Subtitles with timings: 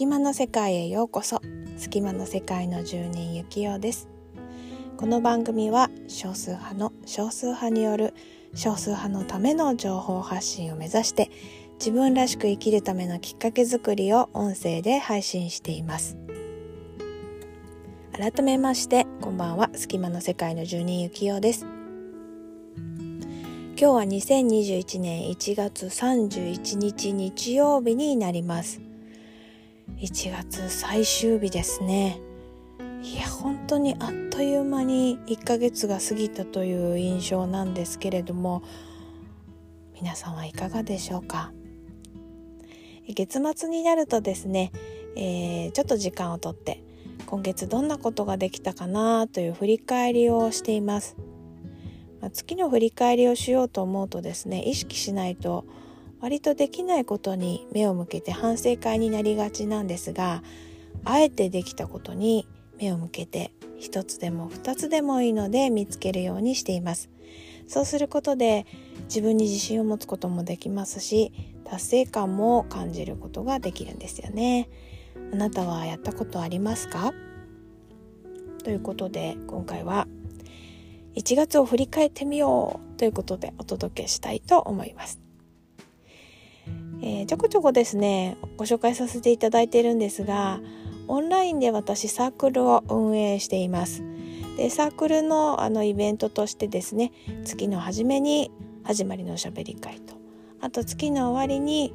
[0.00, 1.42] 隙間の世界へようこそ
[1.76, 4.08] 隙間の世界の住人ゆきおです
[4.96, 8.14] この番組は少数派の少数派による
[8.54, 11.30] 少数派のための情報発信を目指して
[11.74, 16.16] 自分らしく生きるためのきっかけづくりを音声で配信しています。
[18.14, 21.66] 改めましてこんばんは隙間の世界の住人ゆきおです
[22.76, 28.89] 今日は2021年1月31日日曜日になります。
[30.00, 32.20] 1月最終日ですね。
[33.02, 38.62] いや本当にあっという間に1ヶ月が過ぎたという印象なんですけれども
[39.94, 41.52] 皆さんはいかがでしょうか？
[43.08, 44.72] 月末になるとですね、
[45.16, 46.82] えー、ちょっと時間をとって
[47.26, 51.14] 今月どんなことができたかなという振り返りをしています。
[52.22, 55.66] まあ、月の振り返りをしようと思うとですね意識しないと
[56.20, 60.42] 割とできないことに目を向けて反省会になりがちなんですが
[61.04, 62.46] あえてできたことに
[62.78, 67.08] 目を向けて一つでも二つでもいいので見つけるようにしています。
[67.66, 68.66] そうすることで
[69.04, 71.32] 自分に自信を持つこともできますし
[71.64, 74.68] 達成感も感じることができるんですよね。
[75.32, 77.12] あなたはやったことありますか？
[78.64, 80.08] ということで今回は
[81.14, 85.29] 1月を振り返ってみようということでお届けしたいと思います。
[87.02, 90.60] えー、ちょこちょこですねご紹介させていただいているんですが
[91.08, 94.04] オンラインで私サークルを運営しています。
[94.56, 97.12] でサークルのあのイベントとしてですね
[97.44, 98.50] 月の初めに
[98.84, 100.14] 始まりのおしゃべり会と。
[100.60, 101.92] あと月の終わりに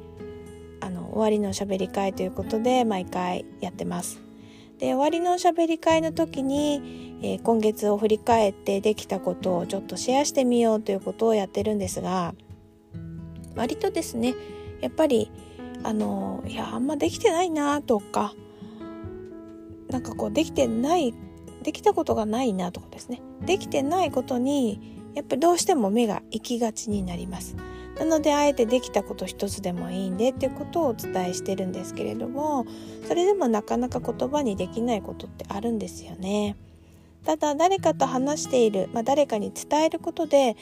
[0.80, 4.20] あの終わりのおしゃべり会ということで毎回やってます。
[4.78, 12.34] で終わりのおしゃべり会の時に、えー、今月を振り返ってできたことをちょっとシェアしてみようということをやってるんですが
[13.54, 14.34] 割とですね
[14.80, 15.30] やっぱり
[15.82, 18.34] あのいやあんまできてないなとか
[19.88, 21.14] なんかこうできてない
[21.62, 27.56] できたことがないなとかですねできてないことにやっぱりどうしても目が行きがちになります。
[27.98, 32.66] なのであえてできたこと一つでもいいんでっていうことをお伝えしてるんですけれども
[33.08, 36.56] それでもなかなか言葉にできないことってあるんですよね。
[37.24, 40.56] ただ誰かと話している、まあ、誰かに伝えることで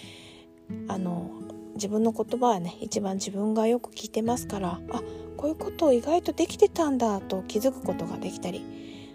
[0.89, 1.31] あの
[1.75, 5.03] 自分の言葉はね一番自分がよく聞いてますからあ
[5.37, 8.65] こういうことを意外とできてたんだと気づくことができたり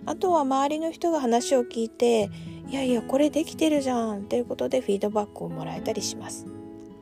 [0.06, 2.30] あとは周りの人が話を聞いて
[2.70, 6.46] いやいやこれできてるじゃんっていうことでフィードバックをもらえたりします。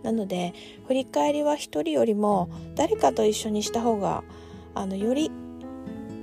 [0.04, 0.54] なので
[0.88, 4.24] 振り返りは一人よりも誰かと一緒にした方が
[4.74, 5.32] あのより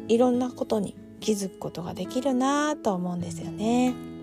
[0.08, 4.13] いろんなことに気づくことができるなと思うんですよね。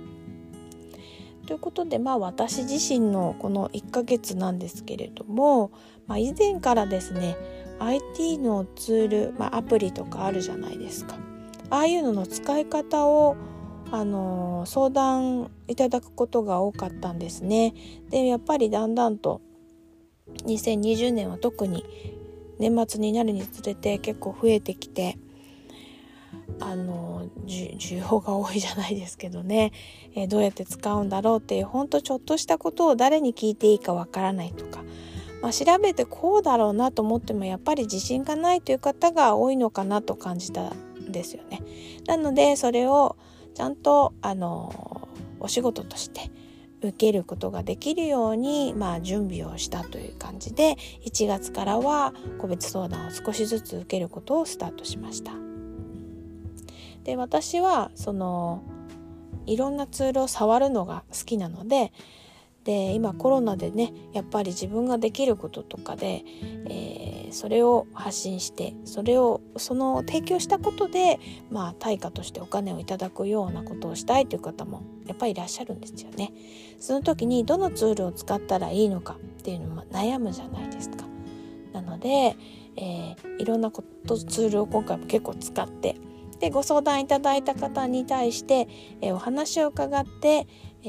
[1.51, 5.73] ということでまあ私自身のこの1ヶ月なんですけれども、
[6.07, 7.35] まあ、以前からですね
[7.77, 11.17] IT のツール、まあ、アプリとかあるじゃないですか。
[11.69, 13.35] ああいうのの使い方を
[13.91, 17.73] あの相談いただくことが多かったんですね。
[18.09, 19.41] でやっぱりだんだんと
[20.45, 21.83] 2020年は特に
[22.59, 25.17] 年末になるにつれて結構増えてきて
[26.61, 29.71] あの需要が多いじゃないですけどね、
[30.15, 34.83] えー、どうやって使うんだろうっていうほんとちょっとしたことを誰に聞いていいかわからないとか、
[35.41, 41.61] まあ、調べてこうだろうなと思ってもやっぱり自信がないという方が多いのかなと感じたんですよね。
[42.05, 43.17] なのでそれを
[43.55, 46.31] ちゃんとあのお仕事として
[46.81, 55.50] 受けることができるように、まあ、準備をしたという感じで1月からは個別相談を少しずつ受けることをスタートしました。
[57.03, 58.63] で私はその
[59.45, 61.91] いろんなツールを触るのが好きなので
[62.63, 66.23] で今コロナでねやっぱり自分ができることとかで、
[66.69, 71.19] えー、それを発信してそれをその提供したことで、
[71.49, 76.31] まあ、対価としてお金をいただくようなことをしたいという方もやっぱりいらっしゃるんですよね。
[76.79, 81.05] その時にどのツールを使ったらいいのかっていうのも悩むじゃないですか。
[81.73, 82.35] なので、
[82.75, 85.95] えー、いろんなことツールを今回も結構使って
[86.41, 88.67] でご相談いただいた方に対して、
[88.99, 90.47] え、お話を伺って、
[90.83, 90.87] え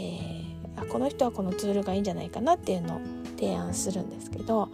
[0.49, 3.01] ーあこの人はこのツールがいいんじゃないかなっていうのを
[3.39, 4.69] 提案するんですけど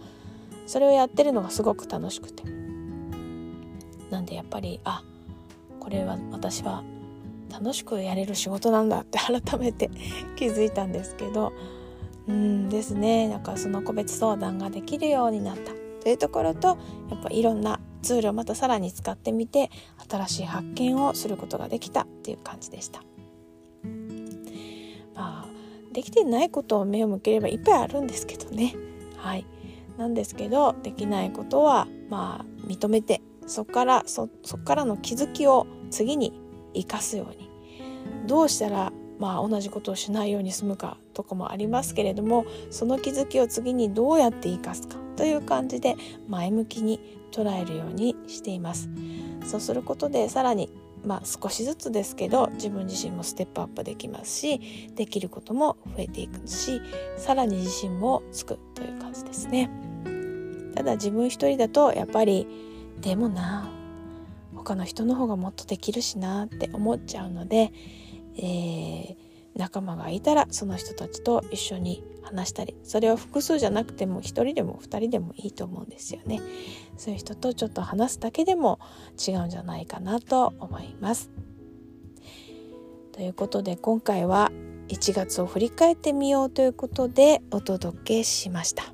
[0.65, 2.43] それをやってるのがすごく楽しくて。
[4.09, 5.03] なんでやっぱりあ
[5.79, 6.83] これは私は
[7.51, 9.91] 楽しくやれる仕事なんだって 改めて
[10.35, 11.53] 気づいたんですけど
[12.27, 13.27] うんですね。
[13.27, 15.78] なんかその個別相談ができるようになった。
[16.09, 16.75] というところとや
[17.17, 19.69] っぱいろんなツールをまたさらに使ってみて
[20.09, 23.03] 新しい発見をすることができたっていう感じでした。
[25.13, 25.47] まあ
[25.93, 28.73] できてないことを目を向ければいっぱいあるんですけどね。
[29.17, 29.45] はい。
[29.99, 36.33] なんですけどできないことはまあ認めてそこからそこからの気づきを次に
[36.73, 37.47] 生かすように。
[38.25, 45.95] どうしたらまあ同じことをしないように済むかとかもありますけれどもその気づきを次にどうやって生かすかという感じで
[46.27, 46.99] 前向きに
[47.31, 48.89] 捉えるようにしています。
[49.45, 50.69] そうすることでさらに
[51.05, 56.81] まあ少しずつですけど自分自身もステップアップできますしできることも増えていくし
[57.17, 59.69] さらに自信もつくという感じですね。
[60.75, 62.47] ただ自分一人だとやっぱり
[63.01, 63.69] でもな
[64.55, 67.71] 他の人の方がもっとできるしなって思っちゃうので、
[68.41, 69.15] えー、
[69.55, 76.39] 仲間がいたらその人たちと一緒に話したりそれは複数じゃなくても1人でも2人でもいいと思うんですよね。
[76.97, 78.79] そういう人とちょっと話すだけでも
[79.27, 81.29] 違うんじゃないかなと思います
[83.13, 84.51] ということで今回は
[84.89, 88.93] 1月を振り返ってみようということでお届けしました、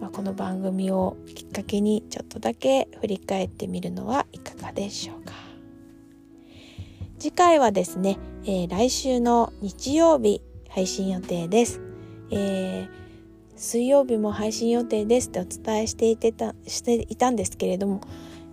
[0.00, 5.43] まあ、この番組をきっかけにちょっとだけ振り返ってみるのはいかがでしょうか。
[7.24, 11.80] 次回はですね、えー、来週の日曜日配信予定です。
[12.30, 12.88] えー、
[13.56, 18.02] 水曜日も配信予定ですってお伝えしていてたしていたんですけれども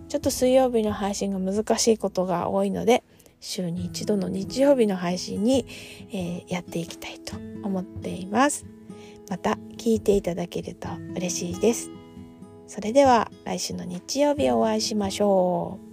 [0.08, 3.04] ちょっと水曜日の配信が難しいことが多いので
[3.40, 5.66] 週に一度の日曜日の配信に、
[6.10, 8.64] えー、やっていきたいと思っています。
[9.28, 11.90] また聞いていただけると嬉しいです。
[12.66, 15.91] それでは来週の日曜日お会いしましょう。